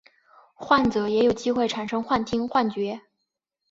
[0.55, 3.01] 患者也有机会产生幻听幻觉。